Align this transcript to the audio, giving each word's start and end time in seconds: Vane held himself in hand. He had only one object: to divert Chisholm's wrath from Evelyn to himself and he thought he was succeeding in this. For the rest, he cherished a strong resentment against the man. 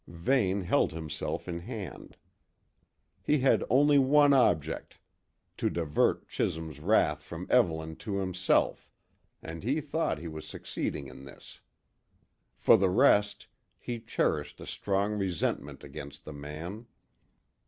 Vane 0.07 0.61
held 0.63 0.93
himself 0.93 1.47
in 1.47 1.59
hand. 1.59 2.17
He 3.21 3.37
had 3.41 3.63
only 3.69 3.99
one 3.99 4.33
object: 4.33 4.97
to 5.57 5.69
divert 5.69 6.27
Chisholm's 6.27 6.79
wrath 6.79 7.21
from 7.21 7.45
Evelyn 7.51 7.95
to 7.97 8.17
himself 8.17 8.89
and 9.43 9.61
he 9.61 9.79
thought 9.79 10.17
he 10.17 10.27
was 10.27 10.47
succeeding 10.47 11.05
in 11.05 11.23
this. 11.25 11.59
For 12.55 12.77
the 12.77 12.89
rest, 12.89 13.45
he 13.77 13.99
cherished 13.99 14.59
a 14.59 14.65
strong 14.65 15.19
resentment 15.19 15.83
against 15.83 16.25
the 16.25 16.33
man. 16.33 16.87